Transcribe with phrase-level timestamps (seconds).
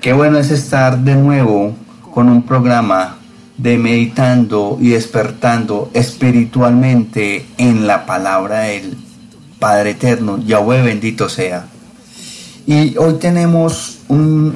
[0.00, 1.74] Qué bueno es estar de nuevo
[2.14, 3.18] con un programa
[3.58, 8.96] de meditando y despertando espiritualmente en la palabra del
[9.58, 11.66] Padre Eterno, Yahweh bendito sea.
[12.66, 14.54] Y hoy tenemos un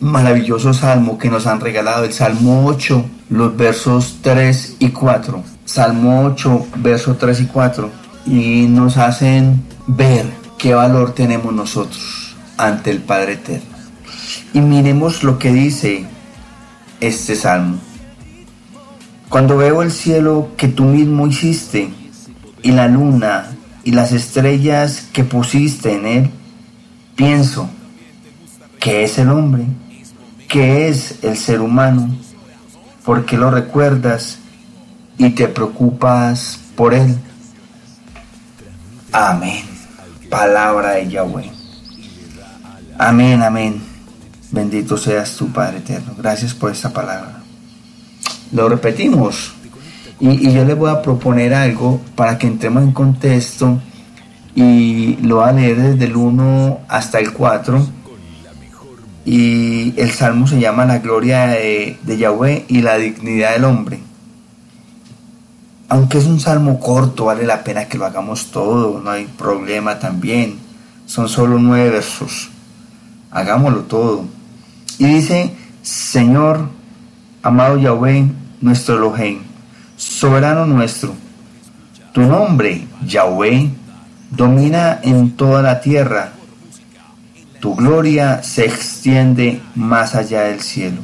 [0.00, 5.42] maravilloso salmo que nos han regalado, el Salmo 8, los versos 3 y 4.
[5.64, 7.90] Salmo 8, versos 3 y 4.
[8.26, 10.26] Y nos hacen ver
[10.58, 13.75] qué valor tenemos nosotros ante el Padre Eterno.
[14.52, 16.06] Y miremos lo que dice
[17.00, 17.78] este salmo.
[19.28, 21.90] Cuando veo el cielo que tú mismo hiciste,
[22.66, 23.52] y la luna
[23.84, 26.30] y las estrellas que pusiste en él,
[27.14, 27.70] pienso,
[28.80, 29.64] ¿qué es el hombre?
[30.48, 32.08] ¿Qué es el ser humano?
[33.04, 34.38] ¿Por qué lo recuerdas
[35.16, 37.16] y te preocupas por él?
[39.12, 39.64] Amén.
[40.28, 41.52] Palabra de Yahweh.
[42.98, 43.85] Amén, amén.
[44.56, 46.14] Bendito seas tu Padre eterno.
[46.16, 47.42] Gracias por esta palabra.
[48.52, 49.52] Lo repetimos.
[50.18, 53.78] Y, yo les voy a proponer algo para que entremos en contexto
[54.54, 57.86] y lo voy a leer desde el 1 hasta el 4.
[59.26, 64.00] Y el salmo se llama La gloria de, de Yahweh y la dignidad del hombre.
[65.90, 69.98] Aunque es un salmo corto, vale la pena que lo hagamos todo, no hay problema
[69.98, 70.58] también.
[71.04, 72.48] Son solo nueve versos.
[73.30, 74.35] Hagámoslo todo.
[74.98, 76.68] Y dice, Señor,
[77.42, 78.26] amado Yahweh,
[78.60, 79.40] nuestro Elohim,
[79.96, 81.14] soberano nuestro,
[82.12, 83.70] tu nombre, Yahweh,
[84.30, 86.32] domina en toda la tierra.
[87.60, 91.02] Tu gloria se extiende más allá del cielo.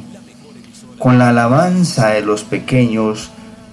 [0.97, 3.29] Con la alabanza de los pequeños,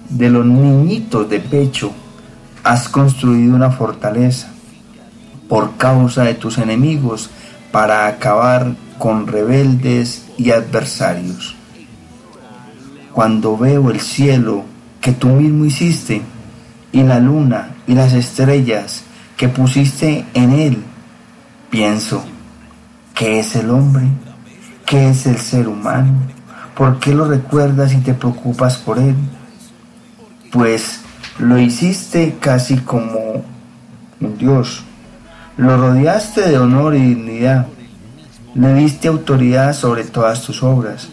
[0.09, 1.91] de los niñitos de pecho,
[2.63, 4.49] has construido una fortaleza
[5.49, 7.29] por causa de tus enemigos
[7.71, 11.55] para acabar con rebeldes y adversarios.
[13.11, 14.63] Cuando veo el cielo
[15.01, 16.21] que tú mismo hiciste,
[16.91, 19.01] y la luna y las estrellas
[19.37, 20.83] que pusiste en él,
[21.71, 22.23] pienso,
[23.15, 24.03] ¿qué es el hombre?
[24.85, 26.19] ¿Qué es el ser humano?
[26.77, 29.15] ¿Por qué lo recuerdas y te preocupas por él?
[30.51, 31.01] Pues
[31.39, 33.43] lo hiciste casi como
[34.19, 34.83] un Dios.
[35.57, 37.65] Lo rodeaste de honor y dignidad
[38.53, 41.07] le diste autoridad sobre todas tus obras.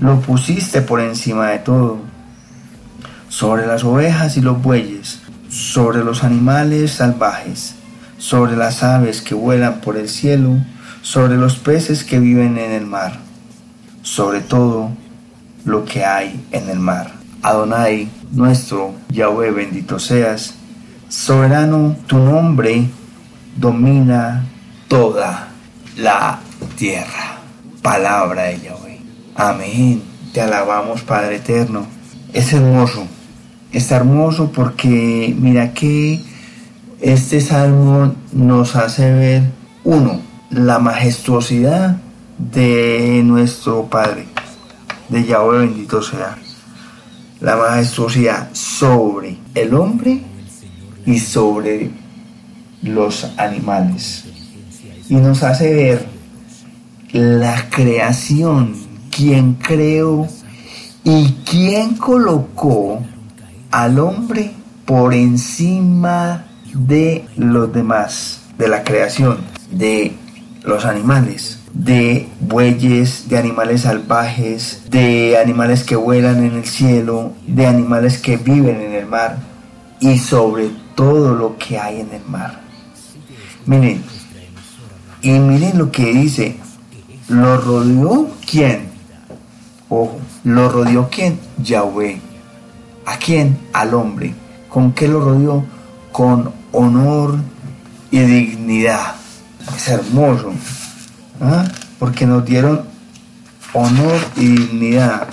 [0.00, 1.98] Lo pusiste por encima de todo.
[3.28, 7.74] Sobre las ovejas y los bueyes, sobre los animales salvajes,
[8.18, 10.58] sobre las aves que vuelan por el cielo,
[11.00, 13.18] sobre los peces que viven en el mar,
[14.02, 14.90] sobre todo
[15.64, 17.12] lo que hay en el mar.
[17.42, 20.54] Adonai, nuestro Yahweh, bendito seas,
[21.08, 22.86] soberano, tu nombre
[23.56, 24.44] domina
[24.88, 25.48] toda
[25.96, 26.38] la
[26.82, 27.38] tierra.
[27.80, 28.98] Palabra de Yahweh.
[29.36, 30.02] Amén.
[30.32, 31.86] Te alabamos, Padre Eterno.
[32.32, 33.06] Es hermoso.
[33.70, 36.20] Es hermoso porque mira que
[37.00, 39.42] este salmo nos hace ver,
[39.84, 40.20] uno,
[40.50, 41.98] la majestuosidad
[42.36, 44.26] de nuestro Padre,
[45.08, 46.36] de Yahweh bendito sea.
[47.40, 50.20] La majestuosidad sobre el hombre
[51.06, 51.92] y sobre
[52.82, 54.24] los animales.
[55.08, 56.11] Y nos hace ver
[57.12, 58.74] la creación,
[59.10, 60.26] quien creó
[61.04, 63.00] y quien colocó
[63.70, 64.52] al hombre
[64.86, 69.38] por encima de los demás, de la creación,
[69.70, 70.12] de
[70.64, 77.66] los animales, de bueyes, de animales salvajes, de animales que vuelan en el cielo, de
[77.66, 79.38] animales que viven en el mar
[80.00, 82.60] y sobre todo lo que hay en el mar.
[83.66, 84.02] Miren,
[85.20, 86.56] y miren lo que dice,
[87.32, 88.90] ¿Lo rodeó quién?
[89.88, 91.40] Ojo, ¿lo rodeó quién?
[91.62, 92.20] Yahweh.
[93.06, 93.56] ¿A quién?
[93.72, 94.34] Al hombre.
[94.68, 95.64] ¿Con qué lo rodeó?
[96.12, 97.38] Con honor
[98.10, 99.14] y dignidad.
[99.74, 100.52] Es hermoso.
[101.40, 101.64] ¿ah?
[101.98, 102.82] Porque nos dieron
[103.72, 105.26] honor y dignidad.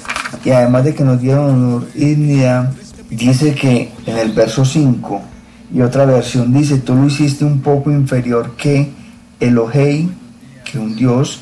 [0.45, 2.71] Y además de que nos dieron honor y dignidad,
[3.09, 5.21] dice que en el verso 5
[5.73, 8.89] y otra versión dice, tú lo hiciste un poco inferior que
[9.41, 10.09] Elohei,
[10.63, 11.41] que un Dios,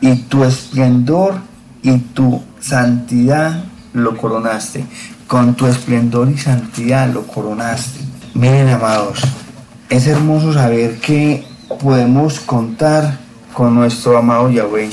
[0.00, 1.34] y tu esplendor
[1.82, 4.84] y tu santidad lo coronaste.
[5.26, 8.00] Con tu esplendor y santidad lo coronaste.
[8.34, 9.20] Miren, amados,
[9.88, 11.44] es hermoso saber que
[11.80, 13.18] podemos contar
[13.52, 14.90] con nuestro amado Yahweh.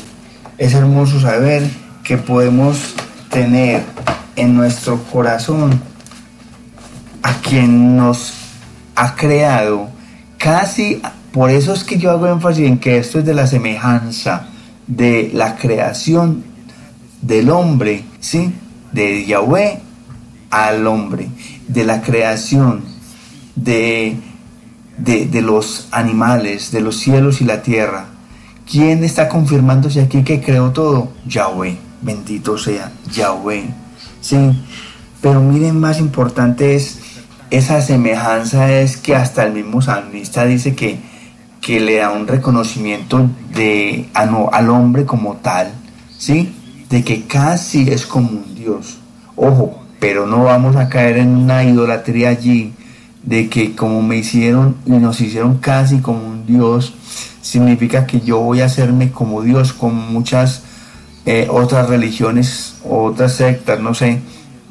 [0.57, 1.63] Es hermoso saber
[2.03, 2.95] que podemos
[3.29, 3.83] tener
[4.35, 5.81] en nuestro corazón
[7.23, 8.33] a quien nos
[8.95, 9.89] ha creado.
[10.37, 11.01] Casi,
[11.31, 14.50] por eso es que yo hago énfasis en que esto es de la semejanza
[14.87, 16.43] de la creación
[17.21, 18.53] del hombre, ¿sí?
[18.91, 19.79] De Yahweh
[20.49, 21.29] al hombre,
[21.67, 22.83] de la creación
[23.55, 24.17] de,
[24.97, 28.07] de, de los animales, de los cielos y la tierra.
[28.69, 31.11] ¿Quién está confirmándose aquí que creó todo?
[31.25, 33.69] Yahweh, bendito sea Yahweh.
[34.19, 34.37] Sí,
[35.21, 36.99] pero miren, más importante es
[37.51, 40.99] esa semejanza es que hasta el mismo salmista dice que,
[41.61, 45.71] que le da un reconocimiento de, al hombre como tal,
[46.17, 46.53] ¿sí?
[46.89, 48.97] De que casi es como un Dios.
[49.35, 52.73] Ojo, pero no vamos a caer en una idolatría allí
[53.23, 56.95] de que como me hicieron y nos hicieron casi como un Dios,
[57.41, 60.63] significa que yo voy a hacerme como Dios, como muchas
[61.25, 64.19] eh, otras religiones, otras sectas, no sé,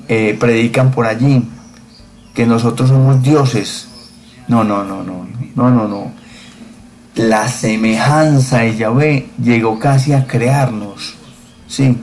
[0.09, 1.45] eh, predican por allí
[2.35, 3.89] que nosotros somos dioses.
[4.49, 6.20] No, no, no, no, no, no, no.
[7.21, 11.17] La semejanza de Yahvé llegó casi a crearnos,
[11.69, 11.99] sí,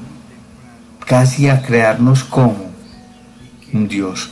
[1.08, 2.68] casi a crearnos como
[3.74, 4.30] Dios.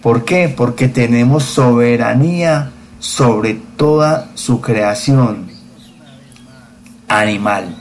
[0.00, 0.48] ¿Por qué?
[0.48, 2.70] Porque tenemos soberanía
[3.00, 5.50] sobre toda su creación
[7.08, 7.74] animal,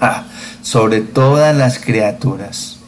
[0.00, 0.24] ah,
[0.62, 2.80] sobre todas las criaturas.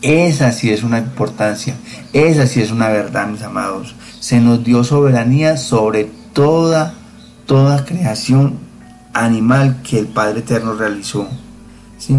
[0.00, 1.76] Esa sí es una importancia,
[2.12, 3.94] esa sí es una verdad, mis amados.
[4.18, 6.94] Se nos dio soberanía sobre toda,
[7.46, 8.58] toda creación
[9.12, 11.28] animal que el Padre Eterno realizó.
[11.98, 12.16] ¿sí?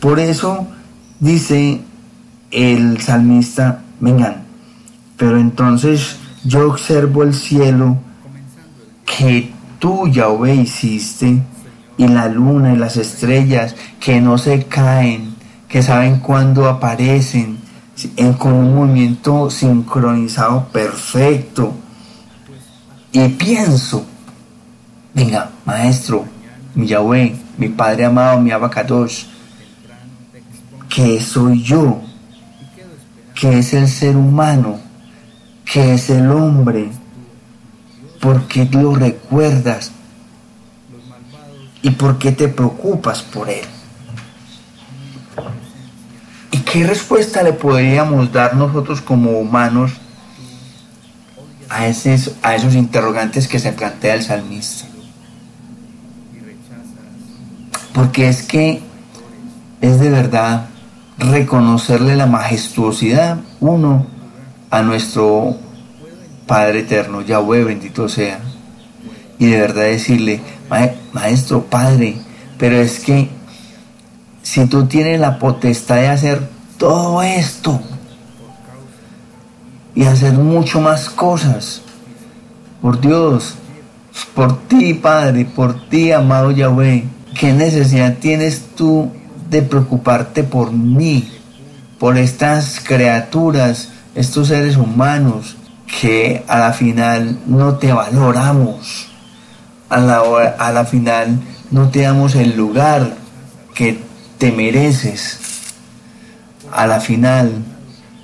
[0.00, 0.66] Por eso
[1.20, 1.80] dice
[2.50, 4.44] el salmista, vengan,
[5.16, 7.96] pero entonces yo observo el cielo
[9.04, 11.42] que tú, Yahweh, hiciste,
[11.96, 15.32] y la luna y las estrellas que no se caen
[15.72, 17.56] que saben cuándo aparecen,
[18.16, 21.72] en, con un movimiento sincronizado perfecto.
[23.10, 24.04] Y pienso,
[25.14, 26.24] venga, maestro,
[26.74, 29.26] mi Yahweh, mi Padre amado, mi Abacados,
[30.88, 32.00] que soy yo,
[33.34, 34.78] que es el ser humano,
[35.64, 36.90] que es el hombre,
[38.20, 39.90] porque lo recuerdas
[41.82, 43.64] y por qué te preocupas por él.
[46.72, 49.92] ¿Qué respuesta le podríamos dar nosotros como humanos
[51.68, 54.86] a esos, a esos interrogantes que se plantea el salmista?
[57.92, 58.80] Porque es que
[59.80, 60.66] es de verdad
[61.18, 64.06] reconocerle la majestuosidad, uno,
[64.70, 65.56] a nuestro
[66.46, 68.40] Padre Eterno, Yahweh, bendito sea,
[69.38, 70.40] y de verdad decirle,
[71.12, 72.16] Maestro, Padre,
[72.58, 73.28] pero es que
[74.42, 76.48] si tú tienes la potestad de hacer
[76.78, 77.80] todo esto
[79.94, 81.82] y hacer mucho más cosas.
[82.80, 83.54] Por Dios,
[84.34, 87.04] por ti, Padre, por ti, amado Yahweh.
[87.38, 89.10] ¿Qué necesidad tienes tú
[89.48, 91.30] de preocuparte por mí,
[91.98, 95.56] por estas criaturas, estos seres humanos
[96.00, 99.08] que a la final no te valoramos?
[99.88, 100.20] A la,
[100.58, 101.40] a la final
[101.70, 103.14] no te damos el lugar
[103.74, 103.98] que
[104.36, 105.38] te mereces.
[106.70, 107.50] A la final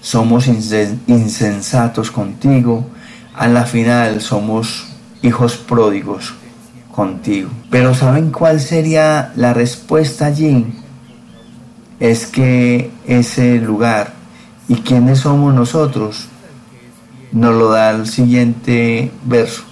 [0.03, 2.87] somos insensatos contigo,
[3.35, 4.87] a la final somos
[5.23, 6.35] hijos pródigos
[6.99, 7.49] contigo.
[7.71, 10.67] Pero ¿saben cuál sería la respuesta allí?
[12.01, 14.15] Es que ese lugar
[14.67, 16.27] y quiénes somos nosotros
[17.31, 19.63] nos lo da el siguiente verso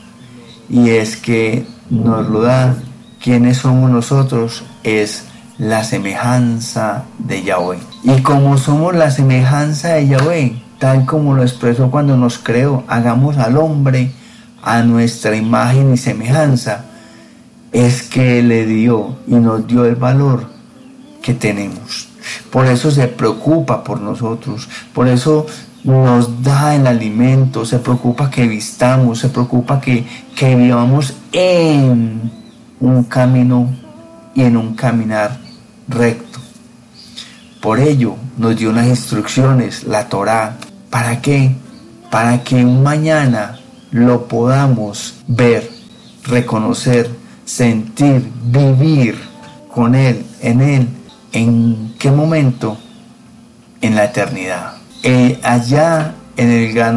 [0.68, 2.76] y es que nos lo da
[3.20, 5.24] quiénes somos nosotros es
[5.58, 7.78] la semejanza de Yahweh.
[8.04, 13.36] Y como somos la semejanza de Yahweh, tal como lo expresó cuando nos creó, hagamos
[13.38, 14.12] al hombre
[14.62, 16.84] a nuestra imagen y semejanza,
[17.72, 20.46] es que le dio y nos dio el valor
[21.22, 22.08] que tenemos.
[22.50, 25.46] Por eso se preocupa por nosotros, por eso
[25.84, 30.04] nos da el alimento, se preocupa que vistamos, se preocupa que,
[30.34, 32.30] que vivamos en
[32.80, 33.68] un camino
[34.34, 35.38] y en un caminar
[35.88, 36.40] recto.
[37.60, 40.56] Por ello nos dio unas instrucciones, la Torá.
[40.90, 41.54] ¿Para qué?
[42.10, 43.58] Para que mañana
[43.90, 45.70] lo podamos ver,
[46.24, 47.10] reconocer,
[47.46, 49.18] sentir, vivir
[49.72, 50.88] con Él, en Él.
[51.32, 52.76] ¿En qué momento?
[53.80, 54.74] En la eternidad.
[55.02, 56.96] Eh, allá en el gran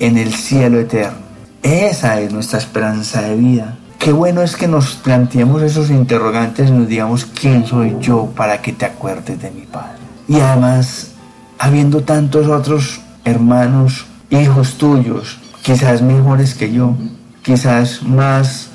[0.00, 1.18] en el cielo eterno.
[1.62, 3.78] Esa es nuestra esperanza de vida.
[3.98, 8.60] Qué bueno es que nos planteemos esos interrogantes y nos digamos quién soy yo para
[8.60, 9.98] que te acuerdes de mi Padre.
[10.26, 11.12] Y además,
[11.58, 16.96] habiendo tantos otros hermanos, hijos tuyos, quizás mejores que yo,
[17.42, 18.71] quizás más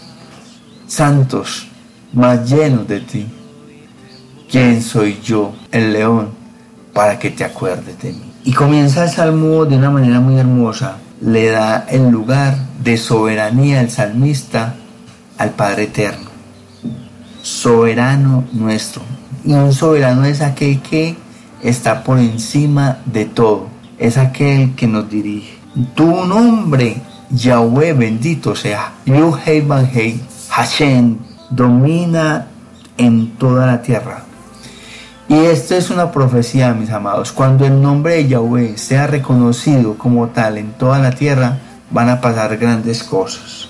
[0.88, 1.68] santos,
[2.14, 3.28] más llenos de ti,
[4.50, 6.30] ¿quién soy yo, el león,
[6.94, 8.34] para que te acuerdes de mí?
[8.44, 10.98] Y comienza el salmo de una manera muy hermosa.
[11.20, 14.76] Le da el lugar de soberanía el salmista
[15.38, 16.30] al Padre Eterno.
[17.42, 19.02] Soberano nuestro.
[19.44, 21.16] Y un soberano es aquel que
[21.62, 23.68] está por encima de todo.
[23.98, 25.58] Es aquel que nos dirige.
[25.96, 28.94] Tu nombre, Yahweh bendito sea.
[29.06, 30.22] Yuhei Banhei
[30.58, 31.18] Hashem
[31.52, 32.48] domina
[32.98, 34.24] en toda la tierra.
[35.30, 37.32] Y esta es una profecía, mis amados.
[37.32, 41.60] Cuando el nombre de Yahweh sea reconocido como tal en toda la tierra,
[41.92, 43.70] van a pasar grandes cosas.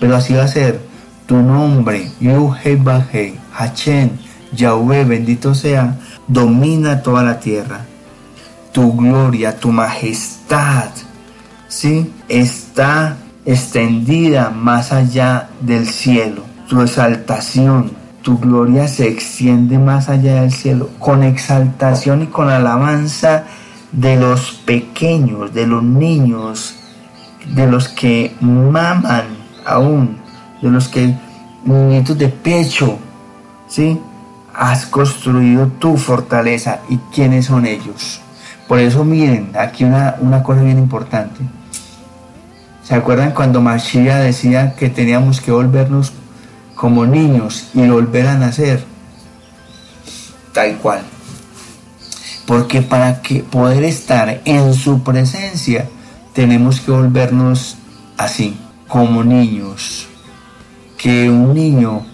[0.00, 0.80] Pero así va a ser.
[1.26, 2.80] Tu nombre, Yuhei
[3.52, 4.10] Hachem,
[4.52, 7.84] Yahweh, bendito sea, domina toda la tierra.
[8.72, 10.88] Tu gloria, tu majestad,
[11.68, 12.10] ¿sí?
[12.26, 16.42] Está extendida más allá del cielo.
[16.68, 23.44] Tu exaltación, tu gloria se extiende más allá del cielo, con exaltación y con alabanza
[23.92, 26.74] de los pequeños, de los niños,
[27.54, 29.24] de los que maman
[29.64, 30.18] aún,
[30.60, 31.14] de los que
[31.64, 32.98] de pecho,
[33.68, 34.00] ¿sí?
[34.54, 38.20] Has construido tu fortaleza y quiénes son ellos.
[38.66, 41.40] Por eso miren, aquí una, una cosa bien importante.
[42.86, 46.12] ¿Se acuerdan cuando Mashiach decía que teníamos que volvernos
[46.76, 48.84] como niños y volver a nacer,
[50.52, 51.00] tal cual.
[52.46, 55.88] Porque para que poder estar en su presencia
[56.32, 57.76] tenemos que volvernos
[58.16, 60.06] así, como niños.
[60.96, 62.06] Que un niño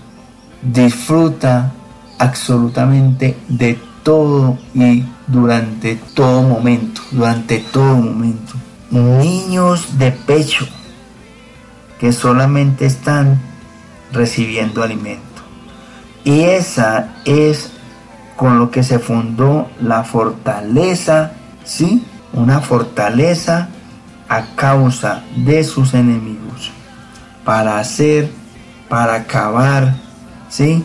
[0.63, 1.73] disfruta
[2.19, 8.55] absolutamente de todo y durante todo momento, durante todo momento.
[8.93, 10.67] Niños de pecho
[11.99, 13.41] que solamente están
[14.13, 15.23] recibiendo alimento.
[16.25, 17.71] Y esa es
[18.37, 21.33] con lo que se fundó la fortaleza,
[21.65, 22.05] ¿sí?
[22.33, 23.69] Una fortaleza
[24.29, 26.71] a causa de sus enemigos,
[27.45, 28.31] para hacer,
[28.89, 29.95] para acabar,
[30.49, 30.85] ¿sí?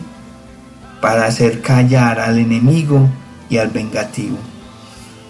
[1.00, 3.08] Para hacer callar al enemigo
[3.50, 4.38] y al vengativo,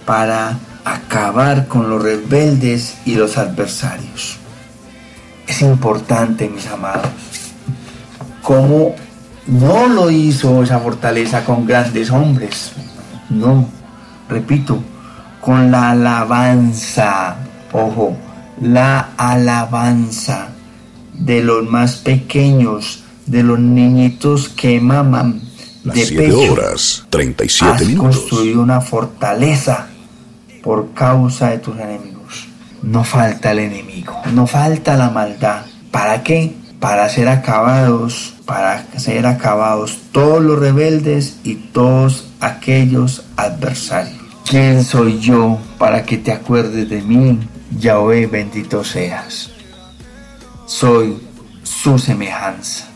[0.05, 0.59] para
[0.95, 4.37] acabar con los rebeldes y los adversarios.
[5.47, 7.11] Es importante, mis amados,
[8.43, 8.95] cómo
[9.47, 12.73] no lo hizo esa fortaleza con grandes hombres.
[13.31, 13.67] No,
[14.29, 14.79] repito,
[15.41, 17.37] con la alabanza,
[17.73, 18.17] ojo,
[18.61, 20.49] la alabanza
[21.15, 25.41] de los más pequeños, de los niñitos que maman.
[25.85, 28.17] Las de pecho, horas, 37 has minutos.
[28.19, 29.89] construido una fortaleza
[30.63, 32.49] por causa de tus enemigos.
[32.83, 35.63] No falta el enemigo, no falta la maldad.
[35.91, 36.55] ¿Para qué?
[36.79, 44.17] Para ser acabados para ser acabados todos los rebeldes y todos aquellos adversarios.
[44.49, 47.39] ¿Quién soy yo para que te acuerdes de mí?
[47.79, 49.51] Yahweh bendito seas.
[50.65, 51.19] Soy
[51.63, 52.89] su semejanza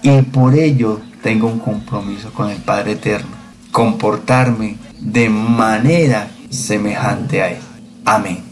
[0.00, 3.36] y por ello tengo un compromiso con el Padre Eterno,
[3.72, 7.58] comportarme de manera semejante a Él.
[8.04, 8.42] Amén.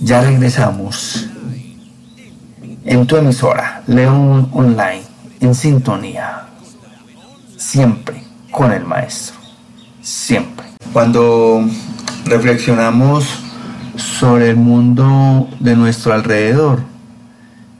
[0.00, 1.28] Ya regresamos
[2.84, 5.02] en tu emisora, León Online
[5.40, 6.46] en sintonía,
[7.56, 9.36] siempre con el Maestro,
[10.02, 10.66] siempre.
[10.92, 11.64] Cuando
[12.24, 13.24] reflexionamos
[13.96, 16.80] sobre el mundo de nuestro alrededor,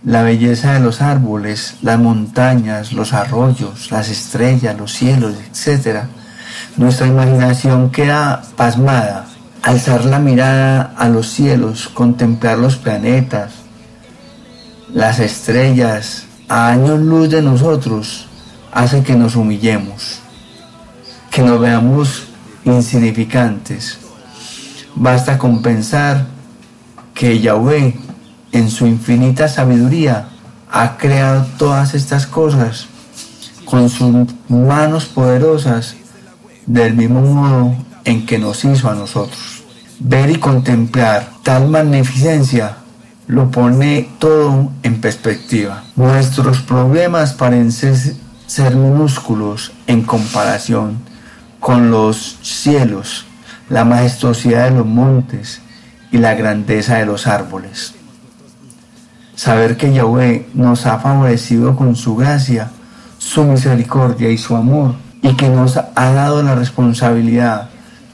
[0.05, 6.05] la belleza de los árboles, las montañas, los arroyos, las estrellas, los cielos, etc.,
[6.77, 9.27] nuestra imaginación queda pasmada.
[9.63, 13.53] Alzar la mirada a los cielos, contemplar los planetas,
[14.93, 18.27] las estrellas, a años luz de nosotros
[18.73, 20.21] hace que nos humillemos,
[21.31, 22.25] que nos veamos
[22.65, 23.99] insignificantes.
[24.95, 26.27] Basta con pensar
[27.15, 27.95] que Yahweh,
[28.53, 30.29] en su infinita sabiduría,
[30.71, 32.87] ha creado todas estas cosas
[33.65, 35.95] con sus manos poderosas
[36.71, 37.75] del mismo modo
[38.05, 39.65] en que nos hizo a nosotros.
[39.99, 42.77] Ver y contemplar tal magnificencia
[43.27, 45.83] lo pone todo en perspectiva.
[45.97, 47.97] Nuestros problemas parecen
[48.47, 50.99] ser minúsculos en comparación
[51.59, 53.27] con los cielos,
[53.69, 55.61] la majestuosidad de los montes
[56.13, 57.95] y la grandeza de los árboles.
[59.35, 62.71] Saber que Yahweh nos ha favorecido con su gracia,
[63.19, 67.69] su misericordia y su amor, y que nos ha dado la responsabilidad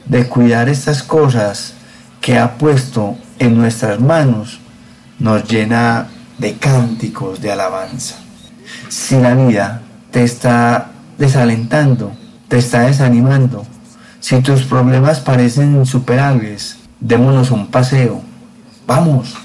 [0.05, 1.73] de cuidar estas cosas
[2.21, 4.59] que ha puesto en nuestras manos,
[5.19, 8.15] nos llena de cánticos de alabanza.
[8.89, 12.11] Si la vida te está desalentando,
[12.47, 13.65] te está desanimando,
[14.19, 18.21] si tus problemas parecen insuperables, démonos un paseo.
[18.85, 19.35] Vamos,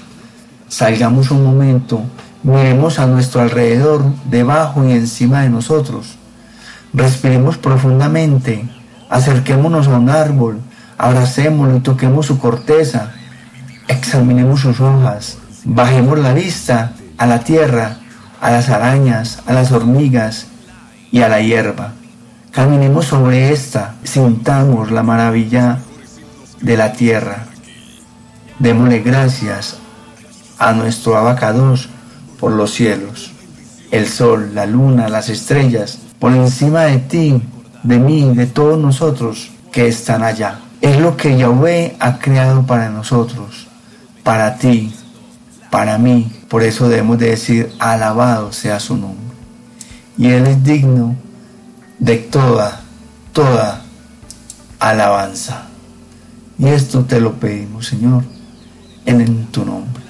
[0.67, 2.01] salgamos un momento,
[2.43, 6.17] miremos a nuestro alrededor, debajo y encima de nosotros.
[6.93, 8.65] Respiremos profundamente,
[9.09, 10.59] acerquémonos a un árbol,
[10.97, 13.11] abracémoslo y toquemos su corteza,
[13.87, 17.97] examinemos sus hojas, bajemos la vista a la tierra,
[18.39, 20.47] a las arañas, a las hormigas
[21.11, 21.93] y a la hierba.
[22.51, 25.79] Caminemos sobre esta, sintamos la maravilla
[26.61, 27.45] de la tierra.
[28.59, 29.77] Démosle gracias
[30.59, 31.89] a nuestro abacados
[32.39, 33.31] por los cielos,
[33.89, 37.41] el sol, la luna, las estrellas, por encima de ti,
[37.83, 40.61] de mí, de todos nosotros que están allá.
[40.79, 43.67] Es lo que Yahweh ha creado para nosotros,
[44.23, 44.95] para ti,
[45.69, 46.31] para mí.
[46.47, 49.35] Por eso debemos de decir, alabado sea su nombre.
[50.17, 51.17] Y Él es digno
[51.99, 52.79] de toda,
[53.33, 53.81] toda
[54.79, 55.63] alabanza.
[56.57, 58.23] Y esto te lo pedimos, Señor,
[59.05, 60.01] en, tu nombre,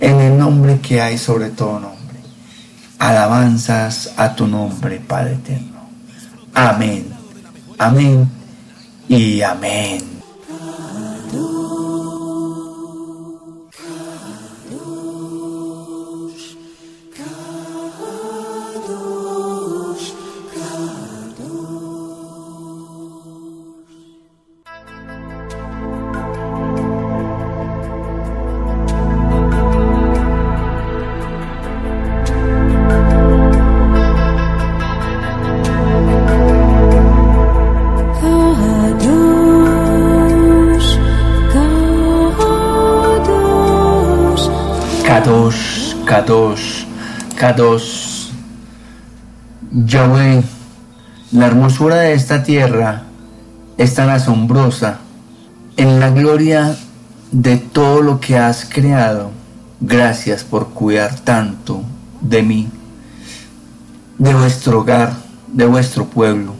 [0.00, 1.95] en el nombre que hay sobre todo.
[2.98, 5.88] Alabanzas a tu nombre, Padre eterno.
[6.54, 7.06] Amén,
[7.78, 8.28] amén
[9.08, 10.16] y amén.
[47.56, 48.30] 2.
[49.72, 50.42] Yahweh,
[51.32, 53.04] la hermosura de esta tierra
[53.78, 54.98] es tan asombrosa.
[55.76, 56.76] En la gloria
[57.32, 59.30] de todo lo que has creado,
[59.80, 61.82] gracias por cuidar tanto
[62.20, 62.68] de mí,
[64.18, 65.14] de vuestro hogar,
[65.48, 66.54] de vuestro pueblo.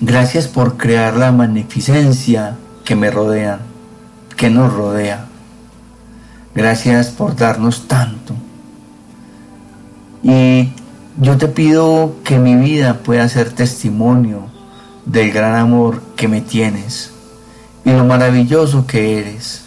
[0.00, 3.60] Gracias por crear la magnificencia que me rodea,
[4.36, 5.26] que nos rodea.
[6.54, 8.34] Gracias por darnos tanto.
[10.26, 10.70] Y
[11.20, 14.48] yo te pido que mi vida pueda ser testimonio
[15.04, 17.12] del gran amor que me tienes
[17.84, 19.62] y lo maravilloso que eres.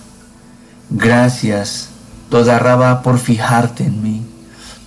[0.89, 1.91] Gracias,
[2.29, 4.21] toda raba, por fijarte en mí.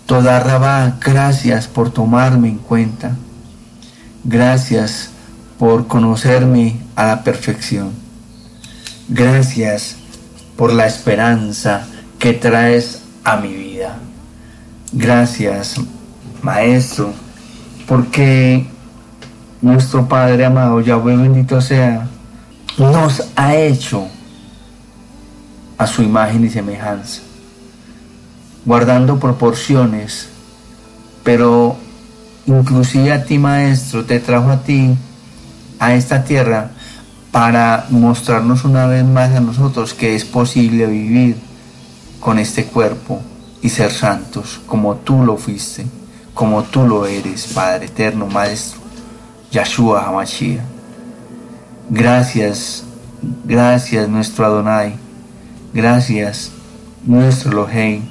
[0.05, 3.17] Toda raba, gracias por tomarme en cuenta.
[4.25, 5.09] Gracias
[5.59, 7.93] por conocerme a la perfección.
[9.09, 9.97] Gracias
[10.55, 11.87] por la esperanza
[12.19, 13.62] que traes a mi vida.
[14.95, 15.77] Gracias,
[16.43, 17.15] Maestro,
[17.89, 18.67] porque
[19.63, 22.09] nuestro Padre amado, Yahweh bendito sea,
[22.77, 24.07] nos ha hecho
[25.79, 27.23] a su imagen y semejanza,
[28.67, 30.29] guardando proporciones,
[31.25, 31.77] pero
[32.45, 34.95] inclusive a ti, Maestro, te trajo a ti,
[35.79, 36.71] a esta tierra,
[37.31, 41.39] para mostrarnos una vez más a nosotros que es posible vivir
[42.21, 43.23] con este cuerpo
[43.63, 45.87] y ser santos como tú lo fuiste,
[46.35, 48.81] como tú lo eres, Padre eterno, Maestro,
[49.53, 50.65] Yahshua Hamashiach.
[51.89, 52.85] Gracias,
[53.45, 54.95] gracias nuestro Adonai,
[55.73, 56.51] gracias
[57.05, 58.03] nuestro Elohim,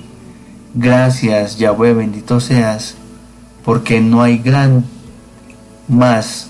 [0.74, 2.96] gracias Yahweh, bendito seas,
[3.66, 4.86] porque no hay gran
[5.88, 6.48] más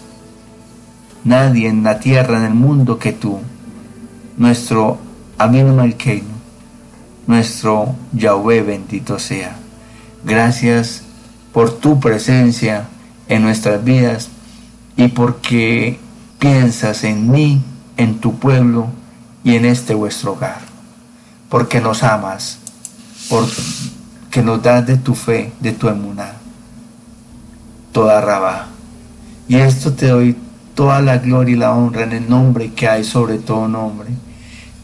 [1.23, 3.39] nadie en la tierra, en el mundo que tú,
[4.37, 4.97] nuestro
[5.37, 6.30] Amino Malkeino
[7.27, 9.55] nuestro Yahweh bendito sea.
[10.23, 11.03] Gracias
[11.53, 12.87] por tu presencia
[13.27, 14.29] en nuestras vidas
[14.95, 15.99] y porque
[16.39, 17.61] piensas en mí,
[17.97, 18.87] en tu pueblo
[19.43, 20.59] y en este vuestro hogar.
[21.49, 22.59] Porque nos amas,
[23.29, 26.33] porque nos das de tu fe, de tu emuná,
[27.91, 28.67] toda rabá.
[29.47, 30.37] Y esto te doy
[30.75, 34.09] toda la gloria y la honra en el nombre que hay sobre todo nombre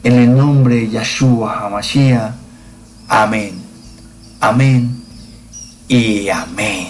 [0.08, 2.32] en el nombre de Yahshua HaMashiach.
[3.10, 3.52] Amén.
[4.40, 5.04] Amén
[5.90, 6.88] y amén.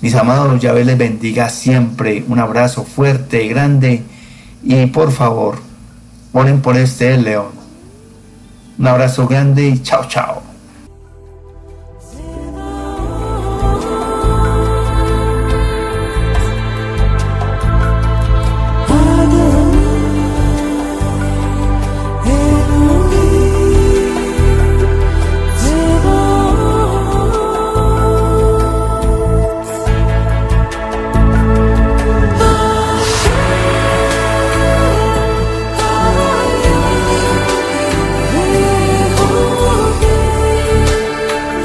[0.00, 2.24] Mis amados, Yahvé les bendiga siempre.
[2.26, 4.02] Un abrazo fuerte y grande.
[4.64, 5.60] Y por favor,
[6.32, 7.52] ponen por este león.
[8.76, 10.47] Un abrazo grande y chao, chao.